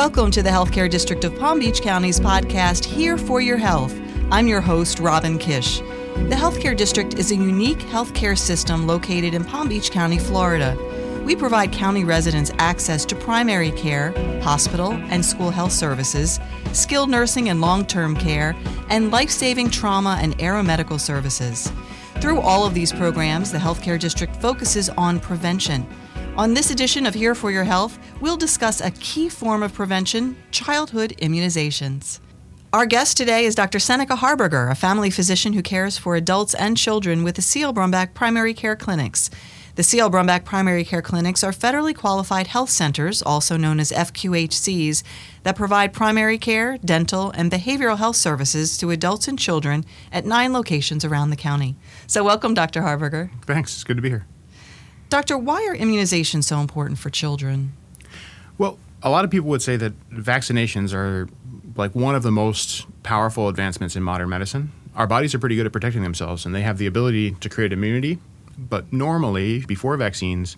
Welcome 0.00 0.30
to 0.30 0.42
the 0.42 0.48
Healthcare 0.48 0.88
District 0.88 1.24
of 1.24 1.38
Palm 1.38 1.58
Beach 1.58 1.82
County's 1.82 2.18
podcast, 2.18 2.86
Here 2.86 3.18
for 3.18 3.42
Your 3.42 3.58
Health. 3.58 3.94
I'm 4.30 4.48
your 4.48 4.62
host, 4.62 4.98
Robin 4.98 5.36
Kish. 5.36 5.80
The 5.80 6.36
Healthcare 6.38 6.74
District 6.74 7.18
is 7.18 7.30
a 7.30 7.34
unique 7.34 7.80
healthcare 7.80 8.36
system 8.36 8.86
located 8.86 9.34
in 9.34 9.44
Palm 9.44 9.68
Beach 9.68 9.90
County, 9.90 10.18
Florida. 10.18 10.74
We 11.22 11.36
provide 11.36 11.70
county 11.70 12.04
residents 12.04 12.50
access 12.58 13.04
to 13.04 13.14
primary 13.14 13.72
care, 13.72 14.12
hospital 14.40 14.92
and 14.92 15.22
school 15.22 15.50
health 15.50 15.72
services, 15.72 16.40
skilled 16.72 17.10
nursing 17.10 17.50
and 17.50 17.60
long 17.60 17.84
term 17.84 18.16
care, 18.16 18.56
and 18.88 19.10
life 19.10 19.28
saving 19.28 19.68
trauma 19.68 20.18
and 20.22 20.36
aeromedical 20.38 20.98
services. 20.98 21.70
Through 22.22 22.40
all 22.40 22.64
of 22.64 22.72
these 22.72 22.90
programs, 22.90 23.52
the 23.52 23.58
Healthcare 23.58 24.00
District 24.00 24.34
focuses 24.36 24.88
on 24.88 25.20
prevention. 25.20 25.86
On 26.40 26.54
this 26.54 26.70
edition 26.70 27.04
of 27.04 27.12
Here 27.12 27.34
for 27.34 27.50
Your 27.50 27.64
Health, 27.64 27.98
we'll 28.22 28.38
discuss 28.38 28.80
a 28.80 28.90
key 28.92 29.28
form 29.28 29.62
of 29.62 29.74
prevention 29.74 30.42
childhood 30.50 31.12
immunizations. 31.18 32.18
Our 32.72 32.86
guest 32.86 33.18
today 33.18 33.44
is 33.44 33.54
Dr. 33.54 33.78
Seneca 33.78 34.16
Harberger, 34.16 34.70
a 34.70 34.74
family 34.74 35.10
physician 35.10 35.52
who 35.52 35.60
cares 35.60 35.98
for 35.98 36.16
adults 36.16 36.54
and 36.54 36.78
children 36.78 37.24
with 37.24 37.36
the 37.36 37.42
C.L. 37.42 37.74
Brumback 37.74 38.14
Primary 38.14 38.54
Care 38.54 38.74
Clinics. 38.74 39.28
The 39.74 39.82
C.L. 39.82 40.10
Brumback 40.10 40.46
Primary 40.46 40.82
Care 40.82 41.02
Clinics 41.02 41.44
are 41.44 41.52
federally 41.52 41.94
qualified 41.94 42.46
health 42.46 42.70
centers, 42.70 43.20
also 43.20 43.58
known 43.58 43.78
as 43.78 43.92
FQHCs, 43.92 45.02
that 45.42 45.56
provide 45.56 45.92
primary 45.92 46.38
care, 46.38 46.78
dental, 46.78 47.32
and 47.32 47.52
behavioral 47.52 47.98
health 47.98 48.16
services 48.16 48.78
to 48.78 48.90
adults 48.90 49.28
and 49.28 49.38
children 49.38 49.84
at 50.10 50.24
nine 50.24 50.54
locations 50.54 51.04
around 51.04 51.28
the 51.28 51.36
county. 51.36 51.76
So, 52.06 52.24
welcome, 52.24 52.54
Dr. 52.54 52.80
Harberger. 52.80 53.28
Thanks. 53.44 53.74
It's 53.74 53.84
good 53.84 53.98
to 53.98 54.02
be 54.02 54.08
here. 54.08 54.24
Doctor, 55.10 55.36
why 55.36 55.66
are 55.66 55.76
immunizations 55.76 56.44
so 56.44 56.60
important 56.60 56.96
for 56.96 57.10
children? 57.10 57.72
Well, 58.58 58.78
a 59.02 59.10
lot 59.10 59.24
of 59.24 59.30
people 59.30 59.48
would 59.50 59.60
say 59.60 59.76
that 59.76 59.92
vaccinations 60.08 60.94
are 60.94 61.28
like 61.74 61.96
one 61.96 62.14
of 62.14 62.22
the 62.22 62.30
most 62.30 62.86
powerful 63.02 63.48
advancements 63.48 63.96
in 63.96 64.04
modern 64.04 64.28
medicine. 64.28 64.70
Our 64.94 65.08
bodies 65.08 65.34
are 65.34 65.40
pretty 65.40 65.56
good 65.56 65.66
at 65.66 65.72
protecting 65.72 66.04
themselves 66.04 66.46
and 66.46 66.54
they 66.54 66.62
have 66.62 66.78
the 66.78 66.86
ability 66.86 67.32
to 67.32 67.48
create 67.48 67.72
immunity. 67.72 68.18
But 68.56 68.92
normally, 68.92 69.64
before 69.66 69.96
vaccines, 69.96 70.56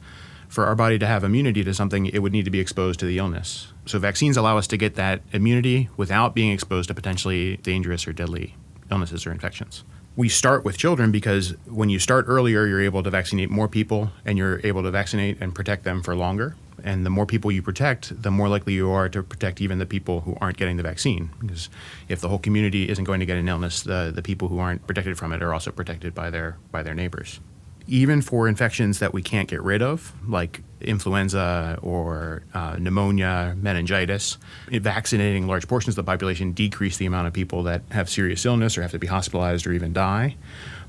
for 0.48 0.66
our 0.66 0.74
body 0.74 0.98
to 0.98 1.06
have 1.06 1.24
immunity 1.24 1.64
to 1.64 1.72
something, 1.72 2.04
it 2.04 2.18
would 2.18 2.32
need 2.32 2.44
to 2.44 2.50
be 2.50 2.60
exposed 2.60 3.00
to 3.00 3.06
the 3.06 3.16
illness. 3.16 3.72
So, 3.86 3.98
vaccines 3.98 4.36
allow 4.36 4.58
us 4.58 4.66
to 4.66 4.76
get 4.76 4.96
that 4.96 5.22
immunity 5.32 5.88
without 5.96 6.34
being 6.34 6.50
exposed 6.50 6.88
to 6.88 6.94
potentially 6.94 7.56
dangerous 7.58 8.06
or 8.06 8.12
deadly 8.12 8.54
illnesses 8.90 9.24
or 9.24 9.32
infections 9.32 9.84
we 10.14 10.28
start 10.28 10.64
with 10.64 10.76
children 10.76 11.10
because 11.10 11.54
when 11.66 11.88
you 11.88 11.98
start 11.98 12.26
earlier, 12.28 12.66
you're 12.66 12.82
able 12.82 13.02
to 13.02 13.10
vaccinate 13.10 13.50
more 13.50 13.68
people 13.68 14.10
and 14.24 14.36
you're 14.36 14.60
able 14.64 14.82
to 14.82 14.90
vaccinate 14.90 15.38
and 15.40 15.54
protect 15.54 15.84
them 15.84 16.02
for 16.02 16.14
longer. 16.14 16.54
And 16.84 17.06
the 17.06 17.10
more 17.10 17.26
people 17.26 17.52
you 17.52 17.62
protect, 17.62 18.22
the 18.22 18.30
more 18.30 18.48
likely 18.48 18.72
you 18.72 18.90
are 18.90 19.08
to 19.08 19.22
protect 19.22 19.60
even 19.60 19.78
the 19.78 19.86
people 19.86 20.22
who 20.22 20.36
aren't 20.40 20.56
getting 20.56 20.76
the 20.76 20.82
vaccine. 20.82 21.30
Because 21.40 21.68
if 22.08 22.20
the 22.20 22.28
whole 22.28 22.40
community 22.40 22.88
isn't 22.88 23.04
going 23.04 23.20
to 23.20 23.26
get 23.26 23.36
an 23.36 23.48
illness, 23.48 23.82
the, 23.82 24.10
the 24.14 24.22
people 24.22 24.48
who 24.48 24.58
aren't 24.58 24.86
protected 24.86 25.16
from 25.16 25.32
it 25.32 25.42
are 25.42 25.54
also 25.54 25.70
protected 25.70 26.14
by 26.14 26.28
their 26.28 26.56
by 26.72 26.82
their 26.82 26.94
neighbors 26.94 27.40
even 27.86 28.22
for 28.22 28.48
infections 28.48 28.98
that 29.00 29.12
we 29.12 29.22
can't 29.22 29.48
get 29.48 29.62
rid 29.62 29.82
of, 29.82 30.12
like 30.28 30.62
influenza 30.80 31.78
or 31.82 32.42
uh, 32.54 32.76
pneumonia, 32.78 33.54
meningitis, 33.56 34.38
vaccinating 34.70 35.46
large 35.46 35.68
portions 35.68 35.96
of 35.96 36.04
the 36.04 36.10
population 36.10 36.52
decrease 36.52 36.96
the 36.96 37.06
amount 37.06 37.26
of 37.26 37.32
people 37.32 37.62
that 37.64 37.82
have 37.90 38.08
serious 38.08 38.44
illness 38.44 38.76
or 38.76 38.82
have 38.82 38.90
to 38.92 38.98
be 38.98 39.06
hospitalized 39.06 39.66
or 39.66 39.72
even 39.72 39.92
die. 39.92 40.36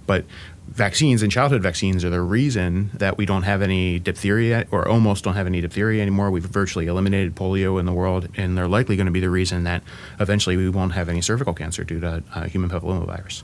But 0.05 0.25
vaccines 0.67 1.21
and 1.21 1.31
childhood 1.31 1.61
vaccines 1.61 2.03
are 2.03 2.09
the 2.09 2.21
reason 2.21 2.89
that 2.95 3.17
we 3.17 3.25
don't 3.25 3.43
have 3.43 3.61
any 3.61 3.99
diphtheria 3.99 4.65
or 4.71 4.87
almost 4.87 5.23
don't 5.23 5.35
have 5.35 5.47
any 5.47 5.61
diphtheria 5.61 6.01
anymore. 6.01 6.31
We've 6.31 6.43
virtually 6.43 6.87
eliminated 6.87 7.35
polio 7.35 7.79
in 7.79 7.85
the 7.85 7.93
world, 7.93 8.27
and 8.35 8.57
they're 8.57 8.67
likely 8.67 8.95
going 8.95 9.05
to 9.05 9.11
be 9.11 9.19
the 9.19 9.29
reason 9.29 9.63
that 9.63 9.83
eventually 10.19 10.57
we 10.57 10.69
won't 10.69 10.93
have 10.93 11.09
any 11.09 11.21
cervical 11.21 11.53
cancer 11.53 11.83
due 11.83 11.99
to 12.01 12.23
uh, 12.33 12.43
human 12.45 12.69
papillomavirus. 12.69 13.43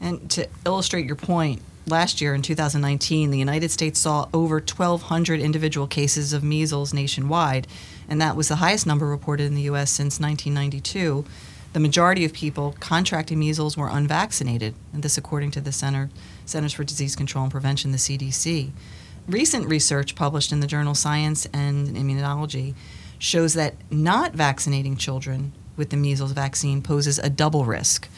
And 0.00 0.30
to 0.30 0.48
illustrate 0.64 1.06
your 1.06 1.16
point, 1.16 1.60
last 1.90 2.20
year 2.20 2.34
in 2.34 2.42
2019, 2.42 3.30
the 3.30 3.38
United 3.38 3.70
States 3.70 3.98
saw 3.98 4.28
over 4.32 4.56
1,200 4.56 5.40
individual 5.40 5.86
cases 5.86 6.32
of 6.32 6.42
measles 6.42 6.94
nationwide, 6.94 7.66
and 8.08 8.20
that 8.20 8.36
was 8.36 8.48
the 8.48 8.56
highest 8.56 8.86
number 8.86 9.06
reported 9.06 9.44
in 9.44 9.54
the 9.54 9.62
U.S. 9.62 9.90
since 9.90 10.20
1992. 10.20 11.24
The 11.72 11.80
majority 11.80 12.24
of 12.24 12.32
people 12.32 12.74
contracting 12.80 13.38
measles 13.38 13.76
were 13.76 13.88
unvaccinated, 13.88 14.74
and 14.92 15.02
this 15.02 15.18
according 15.18 15.50
to 15.52 15.60
the 15.60 15.72
Center, 15.72 16.10
Centers 16.46 16.72
for 16.72 16.84
Disease 16.84 17.14
Control 17.14 17.44
and 17.44 17.52
Prevention, 17.52 17.92
the 17.92 17.98
CDC. 17.98 18.70
Recent 19.26 19.66
research 19.66 20.14
published 20.14 20.52
in 20.52 20.60
the 20.60 20.66
journal 20.66 20.94
Science 20.94 21.46
and 21.52 21.88
Immunology 21.88 22.74
shows 23.18 23.54
that 23.54 23.74
not 23.90 24.32
vaccinating 24.32 24.96
children 24.96 25.52
with 25.76 25.90
the 25.90 25.96
measles 25.96 26.32
vaccine 26.32 26.82
poses 26.82 27.18
a 27.18 27.28
double 27.28 27.64
risk 27.64 28.08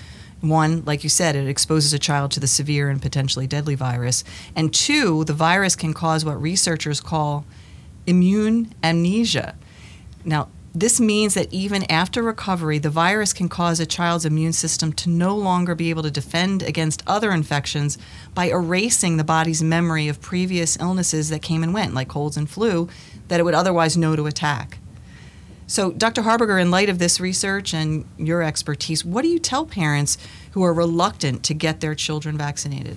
one, 0.41 0.85
like 0.85 1.05
you 1.05 1.11
said, 1.11 1.37
it 1.37 1.49
exposes 1.49 1.93
a 1.93 1.99
child 1.99 2.31
to 2.33 2.41
the 2.41 2.47
severe 2.47 2.89
and 2.89 3.01
potentially 3.01 3.47
deadly 3.47 3.75
virus. 3.75 4.25
And 4.57 4.73
two, 4.73 5.25
the 5.25 5.33
virus 5.33 5.77
can 5.77 5.93
cause 5.93 6.25
what 6.25 6.41
researchers 6.41 7.01
call 7.01 7.45
immune 8.07 8.75
amnesia. 8.83 9.55
Now, 10.25 10.49
this 10.75 11.01
means 11.01 11.35
that 11.35 11.53
even 11.53 11.83
after 11.91 12.23
recovery, 12.23 12.79
the 12.79 12.91
virus 12.91 13.33
can 13.33 13.49
cause 13.49 13.81
a 13.81 13.87
child's 13.87 14.25
immune 14.25 14.53
system 14.53 14.93
to 14.95 15.11
no 15.11 15.37
longer 15.37 15.75
be 15.75 15.91
able 15.91 16.05
to 16.05 16.11
defend 16.11 16.63
against 16.63 17.03
other 17.07 17.33
infections 17.33 17.99
by 18.35 18.47
erasing 18.47 19.17
the 19.17 19.25
body's 19.25 19.63
memory 19.63 20.07
of 20.07 20.21
previous 20.21 20.79
illnesses 20.79 21.29
that 21.31 21.43
came 21.43 21.65
and 21.65 21.75
went, 21.75 21.93
like 21.93 22.09
colds 22.09 22.37
and 22.37 22.49
flu, 22.49 22.89
that 23.27 23.41
it 23.41 23.43
would 23.43 23.55
otherwise 23.55 23.97
know 23.97 24.15
to 24.15 24.27
attack. 24.27 24.79
So, 25.71 25.93
Dr. 25.93 26.23
Harberger, 26.23 26.61
in 26.61 26.73
light 26.73 26.89
of 26.89 26.99
this 26.99 27.21
research 27.21 27.73
and 27.73 28.05
your 28.19 28.43
expertise, 28.43 29.05
what 29.05 29.23
do 29.23 29.29
you 29.29 29.39
tell 29.39 29.65
parents 29.65 30.19
who 30.51 30.65
are 30.65 30.75
reluctant 30.75 31.45
to 31.45 31.55
get 31.55 31.79
their 31.79 31.95
children 31.95 32.37
vaccinated? 32.37 32.97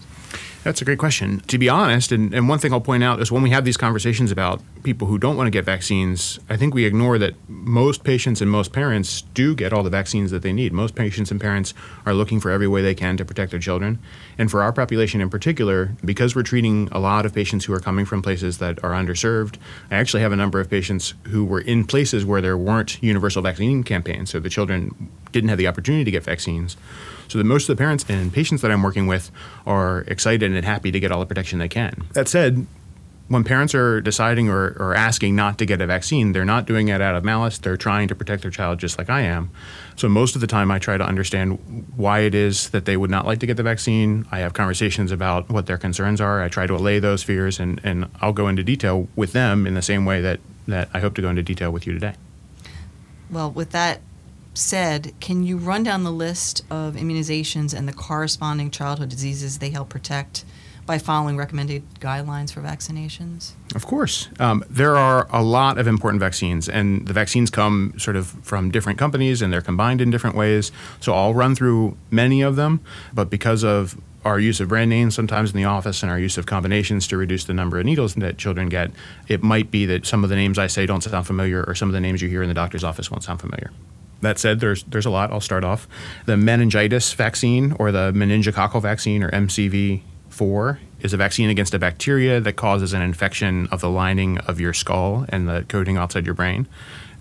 That's 0.63 0.81
a 0.81 0.85
great 0.85 0.99
question. 0.99 1.41
To 1.41 1.57
be 1.57 1.67
honest, 1.67 2.11
and, 2.11 2.33
and 2.33 2.47
one 2.47 2.59
thing 2.59 2.71
I'll 2.71 2.81
point 2.81 3.03
out 3.03 3.21
is 3.21 3.31
when 3.31 3.43
we 3.43 3.49
have 3.49 3.65
these 3.65 3.77
conversations 3.77 4.31
about 4.31 4.61
people 4.83 5.07
who 5.07 5.17
don't 5.17 5.35
want 5.35 5.47
to 5.47 5.51
get 5.51 5.65
vaccines, 5.65 6.39
I 6.49 6.55
think 6.55 6.73
we 6.73 6.85
ignore 6.85 7.17
that 7.17 7.35
most 7.49 8.03
patients 8.03 8.41
and 8.41 8.49
most 8.49 8.71
parents 8.71 9.23
do 9.33 9.55
get 9.55 9.73
all 9.73 9.83
the 9.83 9.89
vaccines 9.89 10.31
that 10.31 10.41
they 10.41 10.53
need. 10.53 10.71
Most 10.71 10.95
patients 10.95 11.31
and 11.31 11.41
parents 11.41 11.73
are 12.05 12.13
looking 12.13 12.39
for 12.39 12.49
every 12.49 12.67
way 12.67 12.81
they 12.81 12.95
can 12.95 13.17
to 13.17 13.25
protect 13.25 13.51
their 13.51 13.59
children. 13.59 13.99
And 14.37 14.49
for 14.49 14.61
our 14.61 14.71
population 14.71 15.19
in 15.19 15.29
particular, 15.29 15.95
because 16.05 16.35
we're 16.35 16.43
treating 16.43 16.87
a 16.91 16.99
lot 16.99 17.25
of 17.25 17.33
patients 17.33 17.65
who 17.65 17.73
are 17.73 17.79
coming 17.79 18.05
from 18.05 18.21
places 18.21 18.59
that 18.59 18.83
are 18.83 18.91
underserved, 18.91 19.57
I 19.91 19.95
actually 19.95 20.21
have 20.21 20.31
a 20.31 20.37
number 20.37 20.59
of 20.59 20.69
patients 20.69 21.13
who 21.23 21.43
were 21.43 21.61
in 21.61 21.85
places 21.85 22.25
where 22.25 22.41
there 22.41 22.57
weren't 22.57 23.01
universal 23.03 23.41
vaccine 23.41 23.83
campaigns, 23.83 24.29
so 24.29 24.39
the 24.39 24.49
children 24.49 25.09
didn't 25.31 25.49
have 25.49 25.57
the 25.57 25.67
opportunity 25.67 26.05
to 26.05 26.11
get 26.11 26.23
vaccines. 26.23 26.77
So 27.27 27.37
that 27.37 27.45
most 27.45 27.67
of 27.67 27.75
the 27.75 27.81
parents 27.81 28.05
and 28.09 28.31
patients 28.31 28.61
that 28.61 28.69
I'm 28.69 28.83
working 28.83 29.07
with 29.07 29.31
are 29.65 30.03
excited 30.23 30.53
and 30.53 30.65
happy 30.65 30.89
to 30.89 30.99
get 31.01 31.11
all 31.11 31.19
the 31.19 31.25
protection 31.25 31.59
they 31.59 31.67
can. 31.67 32.05
That 32.13 32.29
said, 32.29 32.65
when 33.27 33.43
parents 33.43 33.75
are 33.75 33.99
deciding 33.99 34.47
or, 34.47 34.75
or, 34.79 34.95
asking 34.95 35.35
not 35.35 35.57
to 35.57 35.65
get 35.65 35.81
a 35.81 35.85
vaccine, 35.85 36.31
they're 36.31 36.45
not 36.45 36.65
doing 36.65 36.87
it 36.87 37.01
out 37.01 37.15
of 37.15 37.25
malice. 37.25 37.57
They're 37.57 37.75
trying 37.75 38.07
to 38.07 38.15
protect 38.15 38.41
their 38.41 38.51
child 38.51 38.79
just 38.79 38.97
like 38.97 39.09
I 39.09 39.21
am. 39.21 39.51
So 39.97 40.07
most 40.07 40.35
of 40.35 40.41
the 40.41 40.47
time, 40.47 40.71
I 40.71 40.79
try 40.79 40.97
to 40.97 41.03
understand 41.03 41.91
why 41.97 42.19
it 42.19 42.33
is 42.35 42.69
that 42.69 42.85
they 42.85 42.95
would 42.95 43.09
not 43.09 43.25
like 43.25 43.39
to 43.39 43.45
get 43.45 43.57
the 43.57 43.63
vaccine. 43.63 44.25
I 44.31 44.39
have 44.39 44.53
conversations 44.53 45.11
about 45.11 45.49
what 45.49 45.65
their 45.65 45.77
concerns 45.77 46.21
are. 46.21 46.41
I 46.41 46.47
try 46.47 46.67
to 46.67 46.75
allay 46.75 46.99
those 46.99 47.21
fears, 47.21 47.59
and, 47.59 47.81
and 47.83 48.09
I'll 48.21 48.33
go 48.33 48.47
into 48.47 48.63
detail 48.63 49.09
with 49.17 49.33
them 49.33 49.67
in 49.67 49.73
the 49.73 49.81
same 49.81 50.05
way 50.05 50.21
that, 50.21 50.39
that 50.69 50.89
I 50.93 50.99
hope 50.99 51.15
to 51.15 51.21
go 51.21 51.29
into 51.29 51.43
detail 51.43 51.71
with 51.71 51.85
you 51.85 51.93
today. 51.93 52.13
Well, 53.29 53.51
with 53.51 53.71
that 53.71 53.99
said, 54.53 55.13
can 55.19 55.43
you 55.43 55.57
run 55.57 55.83
down 55.83 56.03
the 56.03 56.11
list 56.11 56.63
of 56.69 56.95
immunizations 56.95 57.73
and 57.73 57.87
the 57.87 57.93
corresponding 57.93 58.69
childhood 58.71 59.09
diseases 59.09 59.59
they 59.59 59.69
help 59.69 59.89
protect 59.89 60.45
by 60.85 60.97
following 60.97 61.37
recommended 61.37 61.83
guidelines 61.99 62.51
for 62.51 62.61
vaccinations? 62.61 63.51
Of 63.75 63.85
course. 63.85 64.29
Um, 64.39 64.63
there 64.69 64.97
are 64.97 65.27
a 65.31 65.41
lot 65.41 65.77
of 65.77 65.87
important 65.87 66.19
vaccines, 66.19 66.67
and 66.67 67.07
the 67.07 67.13
vaccines 67.13 67.49
come 67.49 67.93
sort 67.97 68.15
of 68.15 68.27
from 68.27 68.69
different 68.69 68.99
companies 68.99 69.41
and 69.41 69.51
they're 69.51 69.61
combined 69.61 70.01
in 70.01 70.11
different 70.11 70.35
ways. 70.35 70.71
So 70.99 71.13
I'll 71.13 71.33
run 71.33 71.55
through 71.55 71.97
many 72.11 72.41
of 72.41 72.55
them, 72.55 72.81
but 73.13 73.29
because 73.29 73.63
of 73.63 73.99
our 74.25 74.39
use 74.39 74.61
of 74.61 74.69
brand 74.69 74.89
names 74.89 75.15
sometimes 75.15 75.51
in 75.51 75.57
the 75.57 75.65
office 75.65 76.01
and 76.01 76.09
our 76.09 76.19
use 76.19 76.37
of 76.37 76.45
combinations 76.45 77.07
to 77.07 77.17
reduce 77.17 77.43
the 77.43 77.53
number 77.53 77.77
of 77.77 77.85
needles 77.85 78.15
that 78.15 78.37
children 78.37 78.69
get, 78.69 78.91
it 79.27 79.43
might 79.43 79.69
be 79.69 79.85
that 79.85 80.05
some 80.05 80.23
of 80.23 80.29
the 80.29 80.35
names 80.35 80.57
I 80.57 80.67
say 80.67 80.85
don't 80.85 81.01
sound 81.01 81.27
familiar 81.27 81.63
or 81.63 81.75
some 81.75 81.89
of 81.89 81.93
the 81.93 81.99
names 81.99 82.21
you 82.21 82.29
hear 82.29 82.41
in 82.41 82.47
the 82.47 82.53
doctor's 82.53 82.83
office 82.83 83.11
won't 83.11 83.23
sound 83.23 83.41
familiar. 83.41 83.71
That 84.23 84.39
said, 84.39 84.61
there's 84.61 84.83
there's 84.83 85.05
a 85.05 85.09
lot. 85.09 85.31
I'll 85.31 85.41
start 85.41 85.63
off. 85.63 85.87
The 86.25 86.37
meningitis 86.37 87.11
vaccine 87.13 87.73
or 87.73 87.91
the 87.91 88.11
meningococcal 88.13 88.81
vaccine 88.81 89.21
or 89.21 89.29
MCV4 89.31 90.77
is 91.01 91.13
a 91.13 91.17
vaccine 91.17 91.49
against 91.49 91.73
a 91.73 91.79
bacteria 91.79 92.39
that 92.39 92.53
causes 92.53 92.93
an 92.93 93.01
infection 93.01 93.67
of 93.67 93.81
the 93.81 93.89
lining 93.89 94.37
of 94.39 94.61
your 94.61 94.73
skull 94.73 95.25
and 95.27 95.47
the 95.47 95.65
coating 95.67 95.97
outside 95.97 96.25
your 96.25 96.35
brain. 96.35 96.67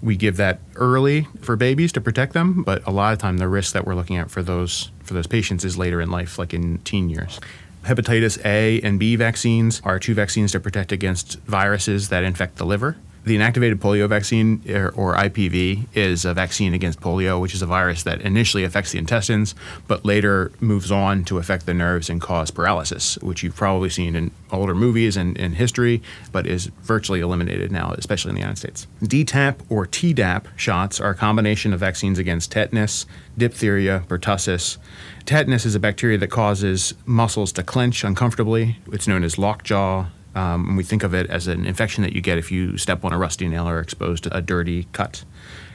We 0.00 0.16
give 0.16 0.36
that 0.36 0.60
early 0.76 1.26
for 1.40 1.56
babies 1.56 1.90
to 1.92 2.00
protect 2.00 2.34
them, 2.34 2.62
but 2.62 2.86
a 2.86 2.92
lot 2.92 3.12
of 3.12 3.18
time 3.18 3.38
the 3.38 3.48
risk 3.48 3.72
that 3.72 3.84
we're 3.84 3.96
looking 3.96 4.16
at 4.16 4.30
for 4.30 4.42
those 4.42 4.92
for 5.02 5.14
those 5.14 5.26
patients 5.26 5.64
is 5.64 5.76
later 5.76 6.00
in 6.00 6.10
life, 6.10 6.38
like 6.38 6.54
in 6.54 6.78
teen 6.78 7.10
years. 7.10 7.40
Hepatitis 7.84 8.40
A 8.44 8.80
and 8.82 9.00
B 9.00 9.16
vaccines 9.16 9.82
are 9.84 9.98
two 9.98 10.14
vaccines 10.14 10.52
to 10.52 10.60
protect 10.60 10.92
against 10.92 11.40
viruses 11.40 12.10
that 12.10 12.22
infect 12.22 12.56
the 12.56 12.64
liver 12.64 12.96
The 13.24 13.36
inactivated 13.36 13.76
polio 13.76 14.08
vaccine, 14.08 14.62
or, 14.68 14.88
or, 14.90 15.14
IPV, 15.14 15.86
is 15.94 16.24
a 16.24 16.34
vaccine 16.34 16.74
against 16.74 17.00
polio, 17.00 17.40
which 17.40 17.54
is 17.54 17.62
a 17.62 17.66
virus 17.66 18.02
that 18.02 18.20
initially 18.22 18.64
affects 18.64 18.90
the 18.90 18.98
intestines, 18.98 19.54
but 19.86 20.04
later 20.04 20.50
moves 20.58 20.90
on 20.90 21.22
to 21.24 21.38
affect 21.38 21.66
the 21.66 21.74
nerves 21.74 22.10
and 22.10 22.20
cause 22.20 22.50
paralysis, 22.50 23.18
which 23.18 23.44
you've 23.44 23.54
probably 23.54 23.90
seen 23.90 24.16
in 24.16 24.32
older 24.50 24.74
movies 24.74 25.16
and 25.16 25.36
in 25.36 25.52
history, 25.52 26.02
but 26.32 26.48
is 26.48 26.66
virtually 26.82 27.20
eliminated 27.20 27.70
now, 27.70 27.92
especially 27.92 28.30
in 28.30 28.34
the 28.34 28.40
United 28.40 28.58
States. 28.58 28.88
DTaP 29.02 29.56
or 29.68 29.86
Tdap 29.86 30.46
shots 30.56 30.98
are 30.98 31.10
a 31.10 31.14
combination 31.14 31.72
of 31.72 31.78
vaccines 31.78 32.18
against 32.18 32.50
tetanus, 32.50 33.06
diphtheria, 33.38 34.02
pertussis. 34.08 34.78
Tetanus 35.26 35.64
is 35.64 35.76
a 35.76 35.80
bacteria 35.80 36.18
that 36.18 36.28
causes 36.28 36.94
muscles 37.06 37.52
to 37.52 37.62
clench 37.62 38.02
uncomfortably. 38.02 38.78
It's 38.90 39.06
known 39.06 39.22
as 39.22 39.38
lockjaw 39.38 40.06
um, 40.34 40.76
we 40.76 40.82
think 40.82 41.02
of 41.02 41.14
it 41.14 41.28
as 41.30 41.46
an 41.46 41.66
infection 41.66 42.02
that 42.02 42.12
you 42.12 42.20
get 42.20 42.38
if 42.38 42.50
you 42.50 42.78
step 42.78 43.04
on 43.04 43.12
a 43.12 43.18
rusty 43.18 43.48
nail 43.48 43.68
or 43.68 43.80
exposed 43.80 44.24
to 44.24 44.36
a 44.36 44.40
dirty 44.40 44.86
cut. 44.92 45.24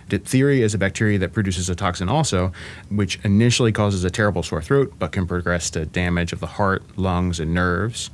Diphtheria 0.10 0.64
is 0.64 0.74
a 0.74 0.78
bacteria 0.78 1.20
that 1.20 1.34
produces 1.34 1.70
a 1.70 1.76
toxin 1.76 2.08
also, 2.08 2.52
which 2.90 3.20
initially 3.24 3.72
causes 3.72 4.04
a 4.04 4.10
terrible 4.10 4.42
sore 4.42 4.62
throat 4.62 4.94
but 4.98 5.12
can 5.12 5.28
progress 5.28 5.70
to 5.72 5.86
damage 5.86 6.32
of 6.32 6.40
the 6.40 6.48
heart, 6.48 6.84
lungs, 6.98 7.40
and 7.40 7.54
nerves. 7.54 8.10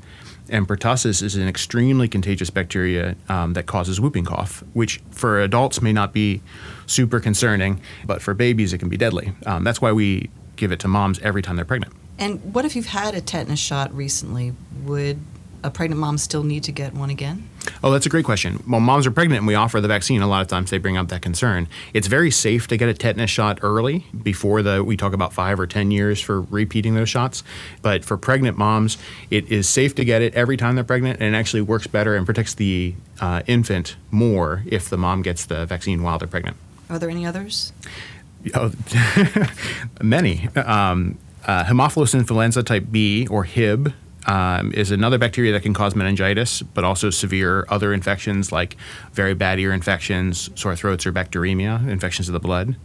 And 0.49 0.67
pertussis 0.67 1.21
is 1.23 1.35
an 1.35 1.47
extremely 1.47 2.07
contagious 2.07 2.49
bacteria 2.49 3.15
um, 3.29 3.53
that 3.53 3.65
causes 3.65 4.01
whooping 4.01 4.25
cough, 4.25 4.63
which 4.73 5.01
for 5.11 5.39
adults 5.39 5.81
may 5.81 5.93
not 5.93 6.13
be 6.13 6.41
super 6.85 7.19
concerning, 7.19 7.79
but 8.05 8.21
for 8.21 8.33
babies 8.33 8.73
it 8.73 8.79
can 8.79 8.89
be 8.89 8.97
deadly. 8.97 9.31
Um, 9.45 9.63
that's 9.63 9.81
why 9.81 9.91
we 9.91 10.29
give 10.55 10.71
it 10.71 10.79
to 10.81 10.87
moms 10.87 11.19
every 11.19 11.41
time 11.41 11.55
they're 11.55 11.65
pregnant. 11.65 11.93
And 12.19 12.53
what 12.53 12.65
if 12.65 12.75
you've 12.75 12.87
had 12.87 13.15
a 13.15 13.21
tetanus 13.21 13.59
shot 13.59 13.93
recently? 13.95 14.53
Would 14.83 15.19
a 15.63 15.71
pregnant 15.71 15.99
mom 15.99 16.17
still 16.17 16.43
need 16.43 16.63
to 16.63 16.71
get 16.71 16.93
one 16.93 17.09
again? 17.09 17.47
Oh, 17.83 17.91
that's 17.91 18.05
a 18.05 18.09
great 18.09 18.25
question. 18.25 18.63
Well, 18.67 18.79
moms 18.79 19.07
are 19.07 19.11
pregnant 19.11 19.39
and 19.39 19.47
we 19.47 19.55
offer 19.55 19.79
the 19.79 19.87
vaccine. 19.87 20.21
A 20.21 20.27
lot 20.27 20.41
of 20.41 20.47
times 20.47 20.69
they 20.69 20.77
bring 20.77 20.97
up 20.97 21.07
that 21.09 21.21
concern. 21.21 21.67
It's 21.93 22.07
very 22.07 22.31
safe 22.31 22.67
to 22.67 22.77
get 22.77 22.89
a 22.89 22.93
tetanus 22.93 23.29
shot 23.29 23.59
early 23.61 24.05
before 24.21 24.61
the 24.61 24.83
we 24.83 24.97
talk 24.97 25.13
about 25.13 25.33
five 25.33 25.59
or 25.59 25.67
ten 25.67 25.91
years 25.91 26.19
for 26.19 26.41
repeating 26.41 26.95
those 26.95 27.09
shots. 27.09 27.43
But 27.81 28.03
for 28.03 28.17
pregnant 28.17 28.57
moms, 28.57 28.97
it 29.29 29.49
is 29.51 29.67
safe 29.69 29.95
to 29.95 30.05
get 30.05 30.21
it 30.21 30.33
every 30.35 30.57
time 30.57 30.75
they're 30.75 30.83
pregnant, 30.83 31.19
and 31.19 31.33
it 31.33 31.37
actually 31.37 31.61
works 31.61 31.87
better 31.87 32.15
and 32.15 32.25
protects 32.25 32.53
the 32.53 32.95
uh, 33.21 33.43
infant 33.47 33.95
more 34.11 34.63
if 34.65 34.89
the 34.89 34.97
mom 34.97 35.21
gets 35.21 35.45
the 35.45 35.65
vaccine 35.65 36.03
while 36.03 36.17
they're 36.17 36.27
pregnant. 36.27 36.57
Are 36.89 36.99
there 36.99 37.09
any 37.09 37.25
others? 37.25 37.71
Oh, 38.53 38.71
many. 40.01 40.49
Um, 40.55 41.17
uh, 41.45 41.63
Haemophilus 41.65 42.13
influenza 42.13 42.63
type 42.63 42.85
B 42.91 43.27
or 43.27 43.43
Hib 43.43 43.93
um, 44.25 44.71
is 44.73 44.91
another 44.91 45.17
bacteria 45.17 45.51
that 45.53 45.63
can 45.63 45.73
cause 45.73 45.95
meningitis, 45.95 46.61
but 46.61 46.83
also 46.83 47.09
severe 47.09 47.65
other 47.69 47.93
infections 47.93 48.51
like 48.51 48.77
very 49.11 49.33
bad 49.33 49.59
ear 49.59 49.73
infections, 49.73 50.49
sore 50.55 50.75
throats, 50.75 51.05
or 51.05 51.11
bacteremia, 51.11 51.87
infections 51.87 52.29
of 52.29 52.33
the 52.33 52.39
blood. 52.39 52.75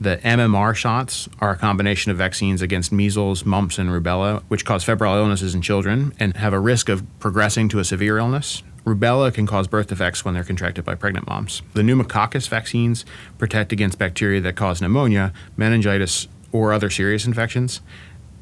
The 0.00 0.16
MMR 0.18 0.74
shots 0.74 1.28
are 1.40 1.50
a 1.50 1.56
combination 1.56 2.10
of 2.10 2.16
vaccines 2.16 2.62
against 2.62 2.90
measles, 2.90 3.44
mumps, 3.44 3.78
and 3.78 3.90
rubella, 3.90 4.42
which 4.48 4.64
cause 4.64 4.82
febrile 4.82 5.16
illnesses 5.16 5.54
in 5.54 5.60
children 5.60 6.14
and 6.18 6.34
have 6.38 6.54
a 6.54 6.58
risk 6.58 6.88
of 6.88 7.04
progressing 7.20 7.68
to 7.68 7.80
a 7.80 7.84
severe 7.84 8.16
illness. 8.16 8.62
Rubella 8.86 9.32
can 9.32 9.46
cause 9.46 9.68
birth 9.68 9.88
defects 9.88 10.24
when 10.24 10.32
they're 10.32 10.42
contracted 10.42 10.86
by 10.86 10.94
pregnant 10.94 11.26
moms. 11.26 11.60
The 11.74 11.82
pneumococcus 11.82 12.48
vaccines 12.48 13.04
protect 13.36 13.72
against 13.72 13.98
bacteria 13.98 14.40
that 14.40 14.56
cause 14.56 14.80
pneumonia, 14.80 15.34
meningitis, 15.58 16.28
or 16.50 16.72
other 16.72 16.88
serious 16.88 17.26
infections 17.26 17.82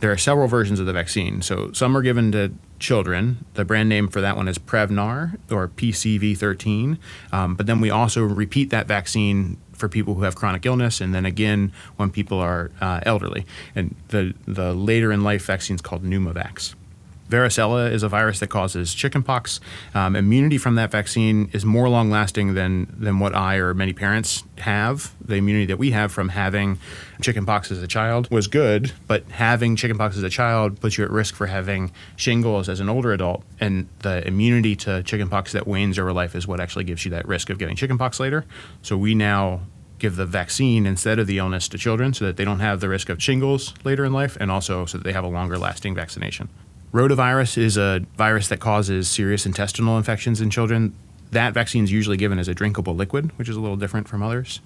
there 0.00 0.12
are 0.12 0.16
several 0.16 0.48
versions 0.48 0.78
of 0.80 0.86
the 0.86 0.92
vaccine. 0.92 1.42
So 1.42 1.72
some 1.72 1.96
are 1.96 2.02
given 2.02 2.32
to 2.32 2.52
children. 2.78 3.44
The 3.54 3.64
brand 3.64 3.88
name 3.88 4.08
for 4.08 4.20
that 4.20 4.36
one 4.36 4.48
is 4.48 4.58
Prevnar 4.58 5.36
or 5.50 5.68
PCV13. 5.68 6.98
Um, 7.32 7.54
but 7.54 7.66
then 7.66 7.80
we 7.80 7.90
also 7.90 8.22
repeat 8.22 8.70
that 8.70 8.86
vaccine 8.86 9.58
for 9.72 9.88
people 9.88 10.14
who 10.14 10.22
have 10.22 10.34
chronic 10.34 10.66
illness, 10.66 11.00
and 11.00 11.14
then 11.14 11.24
again 11.24 11.72
when 11.96 12.10
people 12.10 12.38
are 12.38 12.70
uh, 12.80 13.00
elderly. 13.04 13.46
And 13.74 13.94
the 14.08 14.34
the 14.46 14.74
later 14.74 15.12
in 15.12 15.22
life 15.22 15.46
vaccine 15.46 15.76
is 15.76 15.80
called 15.80 16.04
Pneumovax. 16.04 16.74
Varicella 17.28 17.90
is 17.92 18.02
a 18.02 18.08
virus 18.08 18.40
that 18.40 18.48
causes 18.48 18.94
chickenpox. 18.94 19.60
Um, 19.94 20.16
immunity 20.16 20.58
from 20.58 20.76
that 20.76 20.90
vaccine 20.90 21.50
is 21.52 21.64
more 21.64 21.88
long 21.88 22.10
lasting 22.10 22.54
than, 22.54 22.94
than 22.98 23.18
what 23.18 23.34
I 23.34 23.56
or 23.56 23.74
many 23.74 23.92
parents 23.92 24.44
have. 24.58 25.14
The 25.20 25.36
immunity 25.36 25.66
that 25.66 25.78
we 25.78 25.90
have 25.90 26.10
from 26.10 26.30
having 26.30 26.78
chickenpox 27.20 27.70
as 27.70 27.82
a 27.82 27.86
child 27.86 28.30
was 28.30 28.46
good, 28.46 28.92
but 29.06 29.24
having 29.30 29.76
chickenpox 29.76 30.16
as 30.16 30.22
a 30.22 30.30
child 30.30 30.80
puts 30.80 30.96
you 30.96 31.04
at 31.04 31.10
risk 31.10 31.34
for 31.34 31.46
having 31.46 31.92
shingles 32.16 32.68
as 32.68 32.80
an 32.80 32.88
older 32.88 33.12
adult. 33.12 33.44
And 33.60 33.88
the 34.00 34.26
immunity 34.26 34.74
to 34.76 35.02
chickenpox 35.02 35.52
that 35.52 35.66
wanes 35.66 35.98
over 35.98 36.12
life 36.12 36.34
is 36.34 36.46
what 36.46 36.60
actually 36.60 36.84
gives 36.84 37.04
you 37.04 37.10
that 37.10 37.28
risk 37.28 37.50
of 37.50 37.58
getting 37.58 37.76
chickenpox 37.76 38.18
later. 38.20 38.46
So 38.82 38.96
we 38.96 39.14
now 39.14 39.62
give 39.98 40.16
the 40.16 40.26
vaccine 40.26 40.86
instead 40.86 41.18
of 41.18 41.26
the 41.26 41.38
illness 41.38 41.68
to 41.68 41.76
children 41.76 42.14
so 42.14 42.24
that 42.24 42.36
they 42.36 42.44
don't 42.44 42.60
have 42.60 42.80
the 42.80 42.88
risk 42.88 43.08
of 43.08 43.22
shingles 43.22 43.74
later 43.84 44.04
in 44.04 44.12
life 44.12 44.36
and 44.40 44.50
also 44.50 44.86
so 44.86 44.96
that 44.96 45.04
they 45.04 45.12
have 45.12 45.24
a 45.24 45.28
longer 45.28 45.58
lasting 45.58 45.94
vaccination. 45.94 46.48
Rotavirus 46.92 47.58
is 47.58 47.76
a 47.76 48.00
virus 48.16 48.48
that 48.48 48.60
causes 48.60 49.10
serious 49.10 49.44
intestinal 49.44 49.98
infections 49.98 50.40
in 50.40 50.48
children. 50.48 50.94
That 51.32 51.52
vaccine 51.52 51.84
is 51.84 51.92
usually 51.92 52.16
given 52.16 52.38
as 52.38 52.48
a 52.48 52.54
drinkable 52.54 52.94
liquid, 52.94 53.30
which 53.36 53.48
is 53.48 53.56
a 53.56 53.60
little 53.60 53.76
different 53.76 54.08
from 54.08 54.22
others. 54.22 54.60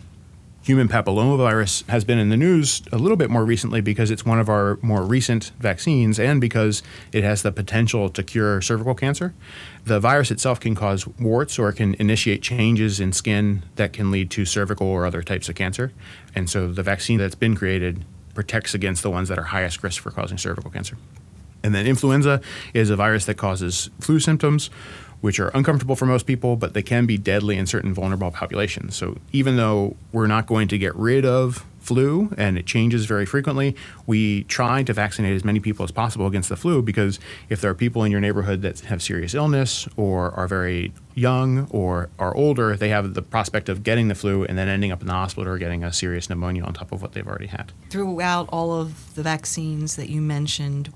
Human 0.62 0.86
papillomavirus 0.86 1.84
has 1.88 2.04
been 2.04 2.20
in 2.20 2.28
the 2.28 2.36
news 2.36 2.82
a 2.92 2.96
little 2.96 3.16
bit 3.16 3.28
more 3.28 3.44
recently 3.44 3.80
because 3.80 4.12
it's 4.12 4.24
one 4.24 4.38
of 4.38 4.48
our 4.48 4.78
more 4.80 5.02
recent 5.02 5.50
vaccines 5.58 6.20
and 6.20 6.40
because 6.40 6.84
it 7.10 7.24
has 7.24 7.42
the 7.42 7.50
potential 7.50 8.08
to 8.10 8.22
cure 8.22 8.60
cervical 8.60 8.94
cancer. 8.94 9.34
The 9.86 9.98
virus 9.98 10.30
itself 10.30 10.60
can 10.60 10.76
cause 10.76 11.04
warts 11.18 11.58
or 11.58 11.72
can 11.72 11.94
initiate 11.94 12.42
changes 12.42 13.00
in 13.00 13.12
skin 13.12 13.64
that 13.74 13.92
can 13.92 14.12
lead 14.12 14.30
to 14.30 14.44
cervical 14.44 14.86
or 14.86 15.04
other 15.04 15.24
types 15.24 15.48
of 15.48 15.56
cancer. 15.56 15.92
And 16.36 16.48
so 16.48 16.72
the 16.72 16.84
vaccine 16.84 17.18
that's 17.18 17.34
been 17.34 17.56
created 17.56 18.04
protects 18.32 18.72
against 18.72 19.02
the 19.02 19.10
ones 19.10 19.28
that 19.28 19.40
are 19.40 19.42
highest 19.42 19.82
risk 19.82 20.00
for 20.00 20.12
causing 20.12 20.38
cervical 20.38 20.70
cancer. 20.70 20.96
And 21.62 21.74
then 21.74 21.86
influenza 21.86 22.40
is 22.74 22.90
a 22.90 22.96
virus 22.96 23.26
that 23.26 23.36
causes 23.36 23.90
flu 24.00 24.18
symptoms, 24.18 24.70
which 25.20 25.38
are 25.38 25.48
uncomfortable 25.48 25.96
for 25.96 26.06
most 26.06 26.26
people, 26.26 26.56
but 26.56 26.74
they 26.74 26.82
can 26.82 27.06
be 27.06 27.16
deadly 27.16 27.56
in 27.56 27.66
certain 27.66 27.94
vulnerable 27.94 28.30
populations. 28.30 28.96
So 28.96 29.18
even 29.32 29.56
though 29.56 29.96
we're 30.12 30.26
not 30.26 30.46
going 30.46 30.68
to 30.68 30.78
get 30.78 30.94
rid 30.96 31.24
of 31.24 31.64
flu 31.82 32.32
and 32.36 32.56
it 32.56 32.66
changes 32.66 33.06
very 33.06 33.26
frequently, 33.26 33.76
we 34.06 34.44
try 34.44 34.82
to 34.82 34.92
vaccinate 34.92 35.34
as 35.34 35.44
many 35.44 35.60
people 35.60 35.84
as 35.84 35.90
possible 35.90 36.26
against 36.26 36.48
the 36.48 36.56
flu 36.56 36.82
because 36.82 37.18
if 37.48 37.60
there 37.60 37.70
are 37.70 37.74
people 37.74 38.04
in 38.04 38.12
your 38.12 38.20
neighborhood 38.20 38.62
that 38.62 38.80
have 38.80 39.02
serious 39.02 39.34
illness 39.34 39.88
or 39.96 40.30
are 40.32 40.48
very 40.48 40.92
young 41.14 41.66
or 41.70 42.08
are 42.18 42.34
older, 42.34 42.76
they 42.76 42.88
have 42.88 43.14
the 43.14 43.22
prospect 43.22 43.68
of 43.68 43.82
getting 43.82 44.08
the 44.08 44.14
flu 44.14 44.44
and 44.44 44.56
then 44.56 44.68
ending 44.68 44.92
up 44.92 45.00
in 45.00 45.06
the 45.06 45.12
hospital 45.12 45.52
or 45.52 45.58
getting 45.58 45.84
a 45.84 45.92
serious 45.92 46.30
pneumonia 46.30 46.62
on 46.64 46.72
top 46.72 46.92
of 46.92 47.02
what 47.02 47.12
they've 47.12 47.26
already 47.26 47.46
had. 47.46 47.72
Throughout 47.90 48.48
all 48.50 48.72
of 48.72 49.14
the 49.14 49.22
vaccines 49.22 49.96
that 49.96 50.08
you 50.08 50.20
mentioned, 50.20 50.92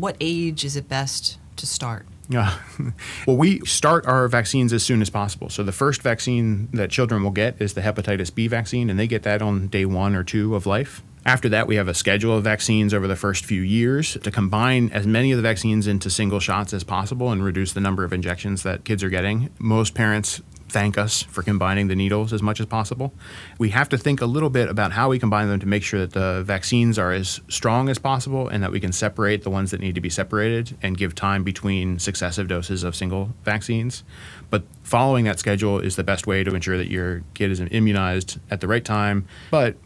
what 0.00 0.16
age 0.20 0.64
is 0.64 0.76
it 0.76 0.88
best 0.88 1.38
to 1.56 1.66
start? 1.66 2.06
Yeah. 2.28 2.58
well, 3.26 3.36
we 3.36 3.60
start 3.60 4.06
our 4.06 4.28
vaccines 4.28 4.72
as 4.72 4.82
soon 4.82 5.00
as 5.00 5.10
possible. 5.10 5.48
So 5.48 5.62
the 5.62 5.72
first 5.72 6.02
vaccine 6.02 6.68
that 6.72 6.90
children 6.90 7.22
will 7.22 7.30
get 7.30 7.60
is 7.60 7.74
the 7.74 7.80
hepatitis 7.80 8.34
B 8.34 8.48
vaccine, 8.48 8.90
and 8.90 8.98
they 8.98 9.06
get 9.06 9.22
that 9.22 9.40
on 9.40 9.68
day 9.68 9.84
one 9.84 10.14
or 10.14 10.22
two 10.22 10.54
of 10.54 10.66
life. 10.66 11.02
After 11.24 11.48
that, 11.50 11.66
we 11.66 11.76
have 11.76 11.88
a 11.88 11.94
schedule 11.94 12.36
of 12.36 12.44
vaccines 12.44 12.94
over 12.94 13.06
the 13.06 13.16
first 13.16 13.44
few 13.44 13.60
years 13.60 14.16
to 14.22 14.30
combine 14.30 14.88
as 14.90 15.06
many 15.06 15.32
of 15.32 15.36
the 15.36 15.42
vaccines 15.42 15.86
into 15.86 16.10
single 16.10 16.40
shots 16.40 16.72
as 16.72 16.84
possible 16.84 17.30
and 17.30 17.44
reduce 17.44 17.72
the 17.72 17.80
number 17.80 18.04
of 18.04 18.12
injections 18.12 18.62
that 18.62 18.84
kids 18.84 19.02
are 19.02 19.10
getting. 19.10 19.50
Most 19.58 19.94
parents 19.94 20.40
thank 20.68 20.98
us 20.98 21.22
for 21.22 21.42
combining 21.42 21.88
the 21.88 21.96
needles 21.96 22.32
as 22.32 22.42
much 22.42 22.60
as 22.60 22.66
possible. 22.66 23.12
We 23.58 23.70
have 23.70 23.88
to 23.90 23.98
think 23.98 24.20
a 24.20 24.26
little 24.26 24.50
bit 24.50 24.68
about 24.68 24.92
how 24.92 25.08
we 25.08 25.18
combine 25.18 25.48
them 25.48 25.60
to 25.60 25.66
make 25.66 25.82
sure 25.82 26.00
that 26.00 26.12
the 26.12 26.42
vaccines 26.44 26.98
are 26.98 27.12
as 27.12 27.40
strong 27.48 27.88
as 27.88 27.98
possible 27.98 28.48
and 28.48 28.62
that 28.62 28.70
we 28.70 28.80
can 28.80 28.92
separate 28.92 29.42
the 29.42 29.50
ones 29.50 29.70
that 29.70 29.80
need 29.80 29.94
to 29.94 30.00
be 30.00 30.10
separated 30.10 30.76
and 30.82 30.96
give 30.96 31.14
time 31.14 31.42
between 31.44 31.98
successive 31.98 32.48
doses 32.48 32.84
of 32.84 32.94
single 32.94 33.30
vaccines. 33.44 34.04
But 34.50 34.64
following 34.82 35.24
that 35.24 35.38
schedule 35.38 35.78
is 35.78 35.96
the 35.96 36.04
best 36.04 36.26
way 36.26 36.44
to 36.44 36.54
ensure 36.54 36.78
that 36.78 36.90
your 36.90 37.22
kid 37.34 37.50
is 37.50 37.60
immunized 37.60 38.38
at 38.50 38.60
the 38.60 38.68
right 38.68 38.84
time. 38.84 39.26
But 39.50 39.76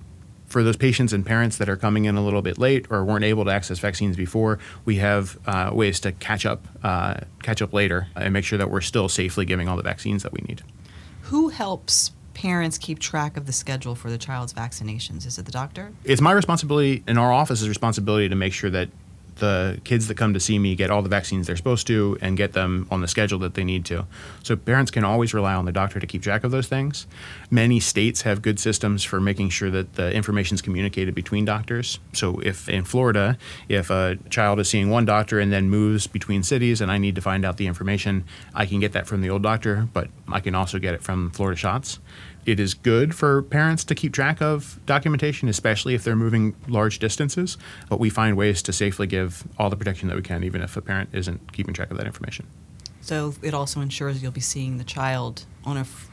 for 0.53 0.63
those 0.63 0.77
patients 0.77 1.15
and 1.15 1.25
parents 1.25 1.57
that 1.57 1.69
are 1.69 1.77
coming 1.77 2.05
in 2.05 2.17
a 2.17 2.23
little 2.23 2.43
bit 2.43 2.59
late 2.59 2.87
or 2.91 3.05
weren't 3.05 3.25
able 3.25 3.45
to 3.47 3.51
access 3.51 3.79
vaccines 3.79 4.17
before, 4.17 4.59
we 4.85 4.97
have 4.97 5.39
uh, 5.47 5.71
ways 5.73 5.99
to 6.01 6.13
catch 6.13 6.45
up, 6.45 6.69
uh, 6.85 7.15
catch 7.43 7.63
up 7.63 7.73
later, 7.73 8.07
and 8.15 8.33
make 8.35 8.45
sure 8.45 8.59
that 8.59 8.71
we're 8.71 8.83
still 8.83 9.09
safely 9.09 9.47
giving 9.47 9.67
all 9.67 9.77
the 9.77 9.83
vaccines 9.83 10.23
that 10.23 10.33
we 10.33 10.45
need. 10.47 10.63
Who 11.23 11.49
helps 11.49 12.13
parents 12.35 12.77
keep 12.77 12.99
track 12.99 13.37
of 13.37 13.47
the 13.47 13.53
schedule 13.53 13.95
for 13.95 14.11
the 14.11 14.19
child's 14.19 14.53
vaccinations? 14.53 15.27
Is 15.27 15.39
it 15.39 15.47
the 15.47 15.53
doctor? 15.53 15.93
It's 16.05 16.21
my 16.21 16.33
responsibility, 16.33 17.03
and 17.07 17.19
our 17.19 17.33
office's 17.33 17.69
responsibility, 17.69 18.29
to 18.29 18.37
make 18.37 18.53
sure 18.53 18.71
that 18.71 18.91
the 19.43 19.81
kids 19.83 20.07
that 20.07 20.17
come 20.17 20.33
to 20.33 20.39
see 20.39 20.57
me 20.57 20.77
get 20.77 20.89
all 20.89 21.03
the 21.03 21.09
vaccines 21.09 21.49
they're 21.49 21.57
supposed 21.57 21.85
to 21.89 22.17
and 22.23 22.37
get 22.37 22.53
them 22.53 22.87
on 22.93 23.01
the 23.01 23.09
schedule 23.09 23.41
that 23.41 23.55
they 23.55 23.65
need 23.65 23.85
to. 23.85 24.07
So 24.45 24.55
parents 24.55 24.93
can 24.93 25.03
always 25.03 25.35
rely 25.35 25.53
on 25.55 25.65
the 25.65 25.73
doctor 25.73 25.99
to 25.99 26.07
keep 26.07 26.23
track 26.23 26.45
of 26.45 26.53
those 26.53 26.69
things. 26.69 27.09
Many 27.51 27.81
states 27.81 28.23
have 28.23 28.41
good 28.41 28.61
systems 28.61 29.03
for 29.03 29.21
making 29.21 29.49
sure 29.49 29.69
that 29.69 29.95
the 29.95 30.15
information 30.15 30.55
is 30.55 30.63
communicated 30.63 31.17
between 31.17 31.45
doctors. 31.45 31.99
So 32.13 32.39
if 32.39 32.69
in 32.69 32.85
Florida, 32.85 33.37
if 33.69 33.91
a 33.91 34.17
child 34.31 34.61
is 34.61 34.69
seeing 34.69 34.91
one 34.91 35.07
doctor 35.07 35.41
and 35.41 35.53
then 35.53 35.69
moves 35.69 36.07
between 36.07 36.45
cities 36.45 36.81
and 36.81 36.89
I 36.89 36.99
need 36.99 37.17
to 37.17 37.21
find 37.21 37.45
out 37.45 37.57
the 37.57 37.67
information, 37.67 38.25
I 38.55 38.65
can 38.67 38.79
get 38.79 38.93
that 38.93 39.09
from 39.09 39.23
the 39.23 39.31
old 39.31 39.43
doctor, 39.43 39.89
but 39.93 40.09
I 40.29 40.39
can 40.39 40.55
also 40.55 40.79
get 40.79 40.95
it 40.95 41.03
from 41.03 41.33
Florida 41.33 41.59
Shots 41.59 41.99
it 42.45 42.59
is 42.59 42.75
good 42.75 43.15
for 43.15 43.43
parents 43.43 43.85
to 43.85 43.95
keep 43.95 44.13
track 44.13 44.43
of 44.43 44.81
documentation, 44.87 45.49
especially 45.49 45.95
if 45.95 46.05
they're 46.05 46.17
moving 46.17 46.55
large 46.69 46.99
distances. 46.99 47.57
But 47.89 48.01
we 48.01 48.11
find 48.11 48.37
ways 48.37 48.63
to 48.63 48.73
safely 48.73 49.07
give 49.07 49.45
all 49.59 49.71
the 49.71 49.77
protection 49.77 50.09
that 50.09 50.17
we 50.17 50.23
can, 50.23 50.45
even 50.45 50.61
if 50.61 50.77
a 50.77 50.81
parent 50.81 51.11
isn't 51.13 51.53
keeping 51.53 51.75
track 51.75 51.91
of 51.91 51.97
that 51.99 52.07
information. 52.07 52.47
So 53.01 53.35
it 53.43 53.55
also 53.55 53.81
ensures 53.81 54.23
you'll 54.23 54.33
be 54.33 54.41
seeing 54.41 54.79
the 54.79 54.85
child 54.85 55.45
on 55.65 55.77
a 55.77 55.81
f- 55.81 56.09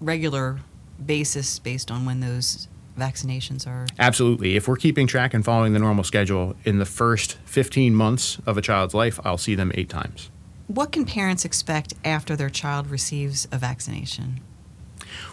regular 0.00 0.60
basis 1.04 1.58
based 1.58 1.90
on 1.90 2.04
when 2.04 2.20
those 2.20 2.68
vaccinations 2.98 3.66
are. 3.66 3.86
Absolutely. 3.98 4.56
If 4.56 4.68
we're 4.68 4.76
keeping 4.76 5.06
track 5.06 5.34
and 5.34 5.44
following 5.44 5.72
the 5.72 5.78
normal 5.78 6.04
schedule, 6.04 6.56
in 6.64 6.78
the 6.78 6.86
first 6.86 7.38
15 7.44 7.94
months 7.94 8.38
of 8.46 8.56
a 8.56 8.62
child's 8.62 8.94
life, 8.94 9.20
I'll 9.24 9.38
see 9.38 9.54
them 9.54 9.72
eight 9.74 9.88
times. 9.88 10.30
What 10.66 10.92
can 10.92 11.04
parents 11.04 11.44
expect 11.44 11.94
after 12.04 12.34
their 12.34 12.50
child 12.50 12.88
receives 12.88 13.46
a 13.52 13.58
vaccination? 13.58 14.40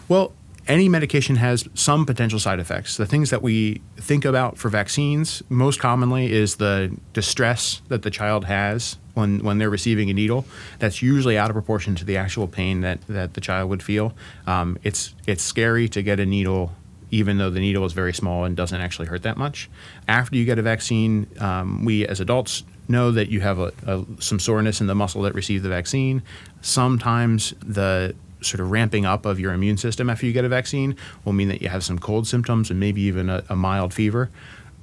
Well, 0.07 0.33
any 0.67 0.87
medication 0.87 1.35
has 1.37 1.67
some 1.73 2.05
potential 2.05 2.39
side 2.39 2.59
effects. 2.59 2.95
The 2.95 3.05
things 3.05 3.29
that 3.31 3.41
we 3.41 3.81
think 3.97 4.23
about 4.23 4.57
for 4.57 4.69
vaccines 4.69 5.43
most 5.49 5.79
commonly 5.79 6.31
is 6.31 6.55
the 6.55 6.95
distress 7.11 7.81
that 7.89 8.03
the 8.03 8.09
child 8.09 8.45
has 8.45 8.97
when, 9.13 9.43
when 9.43 9.57
they're 9.57 9.69
receiving 9.69 10.09
a 10.09 10.13
needle. 10.13 10.45
That's 10.79 11.01
usually 11.01 11.37
out 11.37 11.49
of 11.49 11.53
proportion 11.53 11.95
to 11.95 12.05
the 12.05 12.15
actual 12.15 12.47
pain 12.47 12.81
that, 12.81 13.01
that 13.07 13.33
the 13.33 13.41
child 13.41 13.69
would 13.69 13.83
feel. 13.83 14.13
Um, 14.47 14.77
it's, 14.83 15.13
it's 15.27 15.43
scary 15.43 15.89
to 15.89 16.01
get 16.01 16.19
a 16.19 16.25
needle 16.25 16.71
even 17.11 17.37
though 17.37 17.51
the 17.51 17.59
needle 17.59 17.85
is 17.85 17.93
very 17.93 18.11
small 18.11 18.43
and 18.43 18.57
doesn't 18.57 18.81
actually 18.81 19.05
hurt 19.05 19.21
that 19.21 19.37
much. 19.37 19.69
After 20.07 20.35
you 20.35 20.45
get 20.45 20.57
a 20.57 20.63
vaccine, 20.63 21.27
um, 21.39 21.85
we 21.85 22.07
as 22.07 22.19
adults 22.19 22.63
know 22.87 23.11
that 23.11 23.29
you 23.29 23.39
have 23.39 23.59
a, 23.59 23.71
a, 23.85 24.03
some 24.19 24.39
soreness 24.39 24.81
in 24.81 24.87
the 24.87 24.95
muscle 24.95 25.21
that 25.21 25.35
received 25.35 25.63
the 25.63 25.69
vaccine. 25.69 26.23
Sometimes 26.61 27.53
the 27.63 28.15
sort 28.45 28.59
of 28.59 28.71
ramping 28.71 29.05
up 29.05 29.25
of 29.25 29.39
your 29.39 29.53
immune 29.53 29.77
system 29.77 30.09
after 30.09 30.25
you 30.25 30.33
get 30.33 30.45
a 30.45 30.49
vaccine 30.49 30.95
will 31.25 31.33
mean 31.33 31.47
that 31.49 31.61
you 31.61 31.69
have 31.69 31.83
some 31.83 31.99
cold 31.99 32.27
symptoms 32.27 32.69
and 32.69 32.79
maybe 32.79 33.01
even 33.01 33.29
a, 33.29 33.43
a 33.49 33.55
mild 33.55 33.93
fever. 33.93 34.29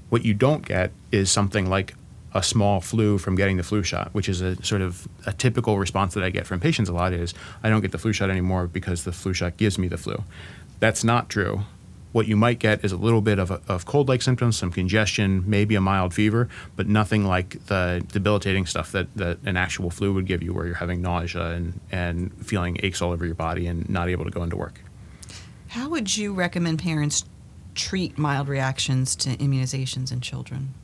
What 0.08 0.24
you 0.24 0.34
don't 0.34 0.66
get 0.66 0.92
is 1.12 1.30
something 1.30 1.68
like 1.68 1.94
a 2.32 2.42
small 2.42 2.80
flu 2.80 3.18
from 3.18 3.34
getting 3.34 3.56
the 3.56 3.62
flu 3.62 3.82
shot, 3.82 4.10
which 4.12 4.28
is 4.28 4.40
a 4.40 4.62
sort 4.64 4.82
of 4.82 5.08
a 5.26 5.32
typical 5.32 5.78
response 5.78 6.14
that 6.14 6.22
I 6.22 6.30
get 6.30 6.46
from 6.46 6.60
patients 6.60 6.88
a 6.88 6.92
lot 6.92 7.12
is 7.12 7.34
I 7.62 7.68
don't 7.68 7.80
get 7.80 7.92
the 7.92 7.98
flu 7.98 8.12
shot 8.12 8.30
anymore 8.30 8.66
because 8.66 9.04
the 9.04 9.12
flu 9.12 9.32
shot 9.34 9.56
gives 9.56 9.78
me 9.78 9.88
the 9.88 9.98
flu. 9.98 10.22
That's 10.78 11.02
not 11.04 11.28
true. 11.28 11.62
What 12.12 12.26
you 12.26 12.36
might 12.36 12.58
get 12.58 12.84
is 12.84 12.92
a 12.92 12.96
little 12.96 13.20
bit 13.20 13.38
of, 13.38 13.50
a, 13.50 13.60
of 13.68 13.86
cold 13.86 14.08
like 14.08 14.20
symptoms, 14.20 14.56
some 14.56 14.72
congestion, 14.72 15.44
maybe 15.46 15.76
a 15.76 15.80
mild 15.80 16.12
fever, 16.12 16.48
but 16.74 16.88
nothing 16.88 17.24
like 17.24 17.64
the 17.66 18.04
debilitating 18.10 18.66
stuff 18.66 18.90
that, 18.92 19.14
that 19.16 19.38
an 19.44 19.56
actual 19.56 19.90
flu 19.90 20.12
would 20.14 20.26
give 20.26 20.42
you, 20.42 20.52
where 20.52 20.66
you're 20.66 20.74
having 20.74 21.00
nausea 21.00 21.50
and, 21.50 21.80
and 21.92 22.32
feeling 22.44 22.78
aches 22.82 23.00
all 23.00 23.12
over 23.12 23.24
your 23.24 23.36
body 23.36 23.66
and 23.66 23.88
not 23.88 24.08
able 24.08 24.24
to 24.24 24.30
go 24.30 24.42
into 24.42 24.56
work. 24.56 24.80
How 25.68 25.88
would 25.88 26.16
you 26.16 26.32
recommend 26.32 26.80
parents 26.80 27.24
treat 27.76 28.18
mild 28.18 28.48
reactions 28.48 29.14
to 29.16 29.36
immunizations 29.36 30.10
in 30.10 30.20
children? 30.20 30.74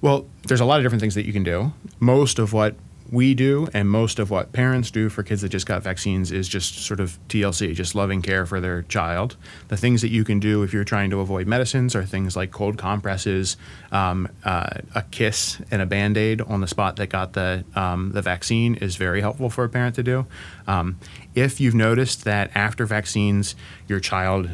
Well, 0.00 0.26
there's 0.48 0.60
a 0.60 0.64
lot 0.64 0.78
of 0.78 0.82
different 0.82 1.00
things 1.00 1.14
that 1.14 1.26
you 1.26 1.32
can 1.32 1.44
do. 1.44 1.72
Most 2.00 2.38
of 2.38 2.52
what 2.52 2.74
we 3.12 3.34
do 3.34 3.68
and 3.74 3.90
most 3.90 4.18
of 4.18 4.30
what 4.30 4.52
parents 4.52 4.90
do 4.90 5.10
for 5.10 5.22
kids 5.22 5.42
that 5.42 5.50
just 5.50 5.66
got 5.66 5.82
vaccines 5.82 6.32
is 6.32 6.48
just 6.48 6.78
sort 6.78 6.98
of 6.98 7.18
TLC, 7.28 7.74
just 7.74 7.94
loving 7.94 8.22
care 8.22 8.46
for 8.46 8.58
their 8.58 8.82
child. 8.82 9.36
The 9.68 9.76
things 9.76 10.00
that 10.00 10.08
you 10.08 10.24
can 10.24 10.40
do 10.40 10.62
if 10.62 10.72
you're 10.72 10.82
trying 10.82 11.10
to 11.10 11.20
avoid 11.20 11.46
medicines 11.46 11.94
are 11.94 12.04
things 12.04 12.36
like 12.36 12.50
cold 12.50 12.78
compresses, 12.78 13.58
um, 13.92 14.30
uh, 14.44 14.70
a 14.94 15.02
kiss, 15.02 15.60
and 15.70 15.82
a 15.82 15.86
band 15.86 16.16
aid 16.16 16.40
on 16.40 16.62
the 16.62 16.66
spot 16.66 16.96
that 16.96 17.08
got 17.08 17.34
the, 17.34 17.64
um, 17.74 18.12
the 18.12 18.22
vaccine 18.22 18.76
is 18.76 18.96
very 18.96 19.20
helpful 19.20 19.50
for 19.50 19.64
a 19.64 19.68
parent 19.68 19.94
to 19.96 20.02
do. 20.02 20.26
Um, 20.66 20.98
if 21.34 21.60
you've 21.60 21.74
noticed 21.74 22.24
that 22.24 22.50
after 22.54 22.86
vaccines, 22.86 23.54
your 23.88 24.00
child 24.00 24.48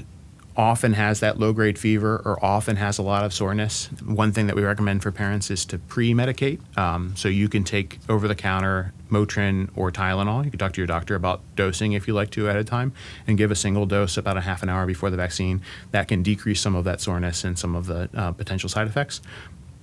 often 0.58 0.92
has 0.92 1.20
that 1.20 1.38
low 1.38 1.52
grade 1.52 1.78
fever 1.78 2.20
or 2.24 2.44
often 2.44 2.74
has 2.74 2.98
a 2.98 3.02
lot 3.02 3.24
of 3.24 3.32
soreness, 3.32 3.88
one 4.04 4.32
thing 4.32 4.48
that 4.48 4.56
we 4.56 4.62
recommend 4.62 5.00
for 5.00 5.12
parents 5.12 5.52
is 5.52 5.64
to 5.64 5.78
pre 5.78 6.12
medicate. 6.12 6.58
Um, 6.76 7.14
so 7.16 7.28
you 7.28 7.48
can 7.48 7.62
take 7.62 8.00
over 8.08 8.26
the 8.26 8.34
counter 8.34 8.92
Motrin 9.08 9.70
or 9.76 9.92
Tylenol. 9.92 10.44
You 10.44 10.50
can 10.50 10.58
talk 10.58 10.72
to 10.72 10.80
your 10.80 10.88
doctor 10.88 11.14
about 11.14 11.40
dosing 11.54 11.92
if 11.92 12.08
you 12.08 12.12
like 12.12 12.30
to 12.30 12.50
at 12.50 12.56
a 12.56 12.64
time 12.64 12.92
and 13.28 13.38
give 13.38 13.52
a 13.52 13.54
single 13.54 13.86
dose 13.86 14.16
about 14.16 14.36
a 14.36 14.40
half 14.40 14.64
an 14.64 14.68
hour 14.68 14.84
before 14.84 15.10
the 15.10 15.16
vaccine. 15.16 15.62
That 15.92 16.08
can 16.08 16.24
decrease 16.24 16.60
some 16.60 16.74
of 16.74 16.84
that 16.84 17.00
soreness 17.00 17.44
and 17.44 17.56
some 17.56 17.76
of 17.76 17.86
the 17.86 18.10
uh, 18.12 18.32
potential 18.32 18.68
side 18.68 18.88
effects. 18.88 19.22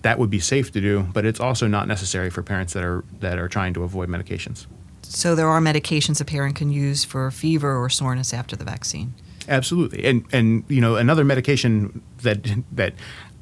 That 0.02 0.20
would 0.20 0.30
be 0.30 0.40
safe 0.40 0.74
to 0.74 0.82
do, 0.82 1.08
but 1.14 1.26
it's 1.26 1.40
also 1.40 1.68
not 1.68 1.88
necessary 1.88 2.30
for 2.30 2.44
parents 2.44 2.74
that 2.74 2.84
are 2.84 3.06
that 3.22 3.40
are 3.40 3.48
trying 3.48 3.74
to 3.76 3.84
avoid 3.84 4.10
medications. 4.10 4.68
So 5.04 5.36
there 5.36 5.48
are 5.48 5.62
medications 5.62 6.20
a 6.20 6.26
parent 6.26 6.56
can 6.58 6.70
use 6.70 7.06
for 7.06 7.32
fever 7.32 7.78
or 7.78 7.90
soreness 7.90 8.34
after 8.34 8.58
the 8.58 8.66
vaccine. 8.66 9.14
Absolutely, 9.48 10.06
and 10.06 10.26
and 10.32 10.64
you 10.68 10.82
know 10.82 10.96
another 10.96 11.24
medication 11.24 12.02
that 12.24 12.48
that 12.72 12.94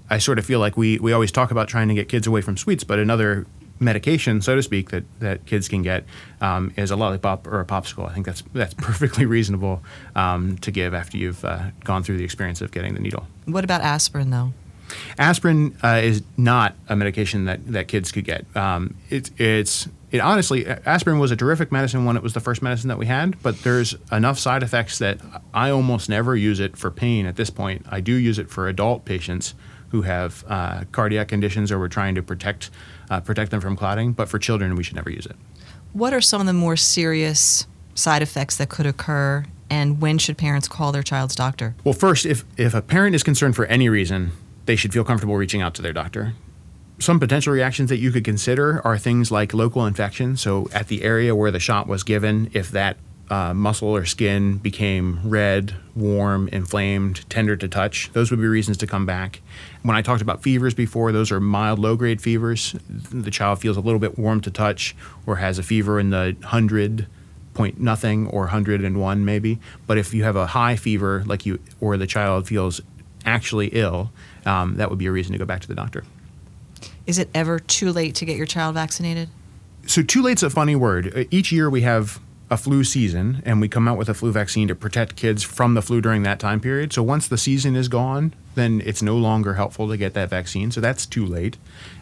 I 0.09 0.17
sort 0.17 0.39
of 0.39 0.45
feel 0.45 0.59
like 0.59 0.77
we 0.77 0.99
we 0.99 1.13
always 1.13 1.31
talk 1.31 1.51
about 1.51 1.67
trying 1.67 1.87
to 1.87 1.93
get 1.93 2.09
kids 2.09 2.27
away 2.27 2.41
from 2.41 2.57
sweets, 2.57 2.83
but 2.83 2.99
another 2.99 3.45
medication, 3.79 4.41
so 4.41 4.55
to 4.55 4.63
speak, 4.63 4.91
that, 4.91 5.03
that 5.19 5.45
kids 5.45 5.67
can 5.67 5.81
get 5.81 6.05
um, 6.41 6.73
is 6.77 6.91
a 6.91 6.95
lollipop 6.95 7.47
or 7.47 7.59
a 7.59 7.65
popsicle. 7.65 8.09
I 8.09 8.13
think 8.13 8.25
that's 8.25 8.43
that's 8.53 8.73
perfectly 8.77 9.25
reasonable 9.25 9.83
um, 10.15 10.57
to 10.59 10.71
give 10.71 10.93
after 10.93 11.17
you've 11.17 11.43
uh, 11.45 11.71
gone 11.83 12.03
through 12.03 12.17
the 12.17 12.23
experience 12.23 12.61
of 12.61 12.71
getting 12.71 12.93
the 12.93 12.99
needle. 12.99 13.27
What 13.45 13.63
about 13.63 13.81
aspirin, 13.81 14.29
though? 14.29 14.53
Aspirin 15.17 15.75
uh, 15.83 16.01
is 16.03 16.23
not 16.37 16.75
a 16.87 16.95
medication 16.95 17.45
that, 17.45 17.65
that 17.67 17.87
kids 17.87 18.11
could 18.11 18.25
get. 18.25 18.45
Um, 18.55 18.95
it, 19.09 19.31
it's 19.39 19.87
it 20.13 20.21
honestly, 20.21 20.67
aspirin 20.67 21.17
was 21.17 21.31
a 21.31 21.35
terrific 21.35 21.71
medicine 21.71 22.05
when 22.05 22.15
it 22.15 22.21
was 22.21 22.33
the 22.33 22.39
first 22.39 22.61
medicine 22.61 22.87
that 22.87 22.99
we 22.99 23.07
had, 23.07 23.41
but 23.41 23.63
there's 23.63 23.95
enough 24.11 24.37
side 24.37 24.61
effects 24.61 24.99
that 24.99 25.19
I 25.55 25.71
almost 25.71 26.07
never 26.07 26.35
use 26.35 26.59
it 26.59 26.77
for 26.77 26.91
pain 26.91 27.25
at 27.25 27.35
this 27.35 27.49
point. 27.49 27.83
I 27.89 27.99
do 27.99 28.13
use 28.13 28.37
it 28.37 28.47
for 28.47 28.67
adult 28.67 29.05
patients 29.05 29.55
who 29.89 30.03
have 30.03 30.45
uh, 30.47 30.83
cardiac 30.91 31.29
conditions 31.29 31.71
or 31.71 31.79
we're 31.79 31.87
trying 31.87 32.13
to 32.13 32.21
protect 32.21 32.69
uh, 33.09 33.21
protect 33.21 33.49
them 33.49 33.59
from 33.59 33.75
clotting, 33.75 34.13
but 34.13 34.29
for 34.29 34.37
children, 34.37 34.75
we 34.75 34.83
should 34.83 34.95
never 34.95 35.09
use 35.09 35.25
it. 35.25 35.35
What 35.93 36.13
are 36.13 36.21
some 36.21 36.39
of 36.39 36.45
the 36.45 36.53
more 36.53 36.77
serious 36.77 37.65
side 37.95 38.21
effects 38.21 38.55
that 38.57 38.69
could 38.69 38.85
occur, 38.85 39.45
and 39.71 39.99
when 39.99 40.19
should 40.19 40.37
parents 40.37 40.67
call 40.67 40.91
their 40.91 41.03
child's 41.03 41.35
doctor? 41.35 41.75
Well, 41.83 41.93
first, 41.93 42.27
if, 42.27 42.45
if 42.55 42.75
a 42.75 42.83
parent 42.83 43.15
is 43.15 43.23
concerned 43.23 43.55
for 43.55 43.65
any 43.65 43.89
reason, 43.89 44.31
they 44.67 44.75
should 44.75 44.93
feel 44.93 45.03
comfortable 45.03 45.35
reaching 45.35 45.63
out 45.63 45.73
to 45.75 45.81
their 45.81 45.93
doctor 45.93 46.33
some 47.03 47.19
potential 47.19 47.53
reactions 47.53 47.89
that 47.89 47.97
you 47.97 48.11
could 48.11 48.23
consider 48.23 48.81
are 48.85 48.97
things 48.97 49.29
like 49.29 49.53
local 49.53 49.85
infection. 49.85 50.37
So, 50.37 50.69
at 50.73 50.87
the 50.87 51.03
area 51.03 51.35
where 51.35 51.51
the 51.51 51.59
shot 51.59 51.85
was 51.85 52.03
given, 52.03 52.49
if 52.53 52.71
that 52.71 52.95
uh, 53.29 53.53
muscle 53.53 53.89
or 53.89 54.05
skin 54.05 54.57
became 54.57 55.19
red, 55.23 55.75
warm, 55.95 56.47
inflamed, 56.49 57.29
tender 57.29 57.57
to 57.57 57.67
touch, 57.67 58.09
those 58.13 58.31
would 58.31 58.39
be 58.39 58.47
reasons 58.47 58.77
to 58.77 58.87
come 58.87 59.05
back. 59.05 59.41
When 59.81 59.97
I 59.97 60.01
talked 60.01 60.21
about 60.21 60.43
fevers 60.43 60.73
before, 60.73 61.11
those 61.11 61.31
are 61.31 61.41
mild, 61.41 61.77
low 61.77 61.97
grade 61.97 62.21
fevers. 62.21 62.73
The 62.89 63.31
child 63.31 63.59
feels 63.59 63.75
a 63.75 63.81
little 63.81 63.99
bit 63.99 64.17
warm 64.17 64.39
to 64.41 64.51
touch 64.51 64.95
or 65.25 65.37
has 65.37 65.59
a 65.59 65.63
fever 65.63 65.99
in 65.99 66.09
the 66.09 66.37
100 66.39 67.07
point 67.53 67.79
nothing 67.79 68.27
or 68.27 68.41
101 68.41 69.25
maybe. 69.25 69.59
But 69.85 69.97
if 69.97 70.13
you 70.13 70.23
have 70.23 70.35
a 70.35 70.47
high 70.47 70.75
fever, 70.75 71.23
like 71.25 71.45
you, 71.45 71.59
or 71.81 71.97
the 71.97 72.07
child 72.07 72.47
feels 72.47 72.81
actually 73.25 73.67
ill, 73.67 74.11
um, 74.45 74.75
that 74.77 74.89
would 74.89 74.99
be 74.99 75.05
a 75.05 75.11
reason 75.11 75.33
to 75.33 75.37
go 75.37 75.45
back 75.45 75.61
to 75.61 75.67
the 75.67 75.75
doctor. 75.75 76.03
Is 77.05 77.19
it 77.19 77.29
ever 77.33 77.59
too 77.59 77.91
late 77.91 78.15
to 78.15 78.25
get 78.25 78.37
your 78.37 78.45
child 78.45 78.75
vaccinated? 78.75 79.29
So, 79.85 80.01
too 80.01 80.21
late's 80.21 80.43
a 80.43 80.49
funny 80.49 80.75
word. 80.75 81.11
Uh, 81.15 81.23
each 81.29 81.51
year 81.51 81.69
we 81.69 81.81
have 81.81 82.21
a 82.49 82.57
flu 82.57 82.83
season 82.83 83.41
and 83.45 83.59
we 83.59 83.67
come 83.67 83.87
out 83.87 83.97
with 83.97 84.07
a 84.09 84.13
flu 84.13 84.31
vaccine 84.31 84.67
to 84.67 84.75
protect 84.75 85.15
kids 85.15 85.43
from 85.43 85.73
the 85.73 85.81
flu 85.81 85.99
during 85.99 86.23
that 86.23 86.39
time 86.39 86.61
period. 86.61 86.93
So, 86.93 87.03
once 87.03 87.27
the 87.27 87.37
season 87.37 87.75
is 87.75 87.89
gone, 87.89 88.33
then 88.55 88.81
it's 88.85 89.01
no 89.01 89.17
longer 89.17 89.55
helpful 89.55 89.89
to 89.89 89.97
get 89.97 90.13
that 90.13 90.29
vaccine. 90.29 90.71
So, 90.71 90.79
that's 90.79 91.05
too 91.05 91.25
late. 91.25 91.57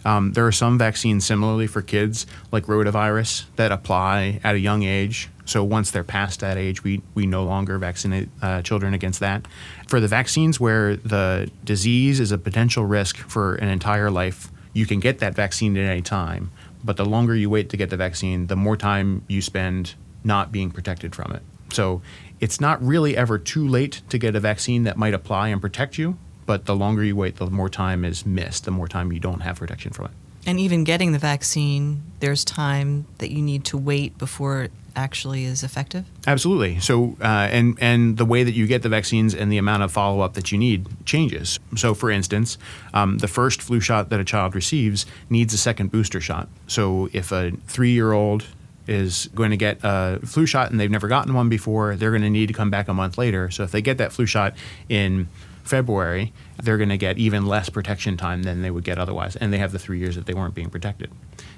Um, 0.06 0.34
there 0.34 0.46
are 0.46 0.52
some 0.52 0.78
vaccines 0.78 1.26
similarly 1.26 1.66
for 1.66 1.82
kids, 1.82 2.28
like 2.52 2.66
rotavirus, 2.66 3.46
that 3.56 3.72
apply 3.72 4.40
at 4.44 4.54
a 4.54 4.60
young 4.60 4.84
age. 4.84 5.30
So 5.46 5.66
once 5.66 5.92
they're 5.92 6.06
past 6.06 6.40
that 6.40 6.58
age, 6.58 6.84
we, 6.84 7.02
we 7.14 7.26
no 7.26 7.44
longer 7.44 7.78
vaccinate 7.78 8.30
uh, 8.42 8.62
children 8.62 8.94
against 8.94 9.20
that. 9.20 9.46
For 9.88 10.00
the 10.00 10.08
vaccines 10.08 10.62
where 10.62 10.96
the 10.96 11.52
disease 11.66 12.22
is 12.22 12.32
a 12.32 12.38
potential 12.38 12.86
risk 12.86 13.18
for 13.18 13.56
an 13.56 13.68
entire 13.68 14.10
life, 14.10 14.50
you 14.74 14.86
can 14.86 15.00
get 15.00 15.20
that 15.20 15.36
vaccine 15.36 15.78
at 15.78 15.90
any 15.90 16.02
time. 16.02 16.52
But 16.84 16.98
the 16.98 17.06
longer 17.06 17.36
you 17.36 17.50
wait 17.50 17.70
to 17.70 17.78
get 17.78 17.90
the 17.90 17.98
vaccine, 17.98 18.48
the 18.48 18.56
more 18.56 18.76
time 18.76 19.24
you 19.28 19.42
spend 19.42 19.96
not 20.24 20.52
being 20.52 20.72
protected 20.72 21.16
from 21.16 21.32
it. 21.34 21.44
So 21.72 22.02
it's 22.40 22.60
not 22.60 22.84
really 22.84 23.16
ever 23.16 23.38
too 23.38 23.68
late 23.68 24.02
to 24.10 24.18
get 24.18 24.36
a 24.36 24.40
vaccine 24.40 24.84
that 24.84 24.98
might 24.98 25.14
apply 25.14 25.50
and 25.50 25.62
protect 25.62 25.98
you. 25.98 26.18
But 26.46 26.66
the 26.66 26.76
longer 26.76 27.04
you 27.04 27.16
wait, 27.16 27.38
the 27.38 27.48
more 27.48 27.70
time 27.70 28.04
is 28.04 28.26
missed, 28.26 28.66
the 28.66 28.72
more 28.72 28.88
time 28.88 29.12
you 29.12 29.20
don't 29.20 29.42
have 29.42 29.58
protection 29.58 29.94
from 29.94 30.08
it. 30.08 30.12
And 30.46 30.60
even 30.60 30.84
getting 30.84 31.12
the 31.12 31.20
vaccine, 31.20 32.02
there's 32.20 32.44
time 32.44 33.06
that 33.20 33.32
you 33.32 33.42
need 33.42 33.64
to 33.66 33.78
wait 33.78 34.18
before 34.18 34.64
it 34.64 34.72
actually 34.96 35.46
is 35.46 35.64
effective? 35.64 36.06
Absolutely. 36.28 36.80
So, 36.80 37.16
uh, 37.22 37.48
and 37.52 37.78
and 37.80 38.18
the 38.18 38.26
way 38.26 38.44
that 38.44 38.54
you 38.54 38.68
get 38.68 38.82
the 38.82 38.90
vaccines 38.90 39.34
and 39.34 39.52
the 39.52 39.58
amount 39.58 39.84
of 39.84 39.92
follow 39.92 40.22
up 40.22 40.34
that 40.34 40.52
you 40.52 40.58
need 40.58 40.88
changes. 41.06 41.60
So, 41.76 41.94
for 41.94 42.10
instance, 42.12 42.58
um, 42.94 43.20
the 43.20 43.28
first 43.28 43.62
flu 43.62 43.80
shot 43.80 44.10
that 44.10 44.20
a 44.20 44.24
child 44.24 44.56
receives 44.56 45.06
needs 45.30 45.54
a 45.54 45.58
second 45.58 45.92
booster 45.92 46.22
shot. 46.22 46.50
So, 46.68 47.10
if 47.14 47.32
a 47.32 47.52
three 47.68 47.92
year 47.92 48.12
old 48.12 48.46
is 48.88 49.30
going 49.36 49.52
to 49.52 49.58
get 49.58 49.80
a 49.84 50.20
flu 50.26 50.46
shot 50.46 50.72
and 50.72 50.80
they've 50.80 50.92
never 50.92 51.08
gotten 51.08 51.34
one 51.34 51.50
before, 51.50 51.96
they're 51.96 52.12
going 52.12 52.24
to 52.24 52.30
need 52.30 52.48
to 52.48 52.54
come 52.54 52.70
back 52.70 52.88
a 52.88 52.94
month 52.94 53.18
later. 53.18 53.50
So, 53.50 53.64
if 53.64 53.72
they 53.72 53.82
get 53.82 53.98
that 53.98 54.12
flu 54.12 54.26
shot 54.26 54.56
in 54.90 55.28
February, 55.64 56.34
they're 56.62 56.78
going 56.78 56.90
to 56.90 56.98
get 56.98 57.18
even 57.18 57.46
less 57.46 57.70
protection 57.70 58.18
time 58.18 58.44
than 58.44 58.62
they 58.62 58.72
would 58.72 58.84
get 58.84 58.98
otherwise, 58.98 59.36
and 59.36 59.54
they 59.54 59.58
have 59.58 59.72
the 59.72 59.80
three 59.80 60.00
years 60.00 60.16
that 60.16 60.26
they 60.26 60.34
weren't 60.34 60.56
being 60.56 60.70
protected. 60.70 61.12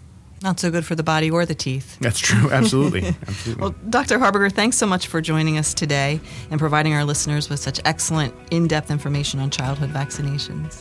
Not 0.43 0.61
so 0.61 0.71
good 0.71 0.85
for 0.85 0.95
the 0.95 1.03
body 1.03 1.31
or 1.31 1.47
the 1.47 1.55
teeth. 1.55 1.99
That's 1.99 2.19
true. 2.19 2.51
Absolutely. 2.53 3.07
Absolutely. 3.07 3.61
well, 3.61 3.75
Dr. 3.89 4.19
Harberger, 4.19 4.53
thanks 4.53 4.77
so 4.77 4.87
much 4.87 5.07
for 5.07 5.21
joining 5.21 5.57
us 5.59 5.73
today 5.73 6.21
and 6.51 6.61
providing 6.61 6.93
our 6.93 7.05
listeners 7.05 7.49
with 7.49 7.59
such 7.59 7.81
excellent, 7.85 8.35
in 8.51 8.69
depth 8.69 8.91
information 8.91 9.41
on 9.41 9.51
childhood 9.51 9.91
vaccinations. 9.91 10.73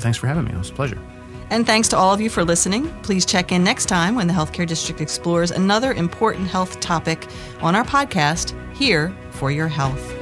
Thanks 0.00 0.18
for 0.18 0.26
having 0.26 0.44
me. 0.44 0.52
It 0.52 0.58
was 0.58 0.70
a 0.70 0.74
pleasure. 0.74 1.00
And 1.50 1.64
thanks 1.64 1.88
to 1.88 1.96
all 1.96 2.12
of 2.12 2.20
you 2.20 2.28
for 2.28 2.44
listening. 2.44 2.88
Please 3.02 3.24
check 3.24 3.52
in 3.52 3.62
next 3.62 3.86
time 3.86 4.14
when 4.14 4.26
the 4.26 4.34
Healthcare 4.34 4.66
District 4.66 5.00
explores 5.00 5.50
another 5.50 5.92
important 5.92 6.48
health 6.48 6.80
topic 6.80 7.28
on 7.60 7.76
our 7.76 7.84
podcast, 7.84 8.54
Here 8.74 9.16
for 9.30 9.50
Your 9.50 9.68
Health. 9.68 10.14